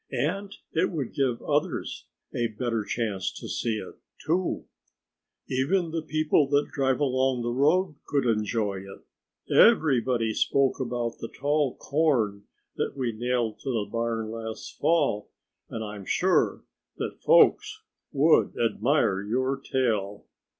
And 0.13 0.55
it 0.73 0.89
would 0.89 1.13
give 1.13 1.43
others 1.43 2.07
a 2.33 2.47
better 2.47 2.83
chance 2.83 3.31
to 3.33 3.47
see 3.47 3.75
it, 3.77 3.99
too. 4.25 4.65
Even 5.47 5.91
the 5.91 6.01
people 6.01 6.47
that 6.49 6.69
drive 6.73 6.99
along 6.99 7.43
the 7.43 7.51
road 7.51 7.93
could 8.07 8.25
enjoy 8.25 8.79
it. 8.79 9.05
Everybody 9.55 10.33
spoke 10.33 10.79
about 10.79 11.19
the 11.19 11.27
tall 11.29 11.75
corn 11.77 12.45
that 12.77 12.97
we 12.97 13.11
nailed 13.11 13.59
to 13.59 13.69
the 13.69 13.87
barn 13.91 14.31
last 14.31 14.75
fall. 14.79 15.29
And 15.69 15.83
I'm 15.83 16.05
sure 16.05 16.63
that 16.97 17.21
folks 17.21 17.83
would 18.11 18.55
admire 18.57 19.21
your 19.21 19.55
tail." 19.55 20.25